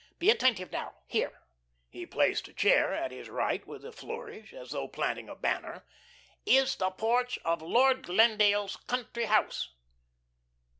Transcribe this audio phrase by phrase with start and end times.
[0.17, 0.95] "Be attentive now.
[1.05, 1.43] Here"
[1.87, 5.85] he placed a chair at his right with a flourish, as though planting a banner
[6.43, 9.69] "is the porch of Lord Glendale's country house."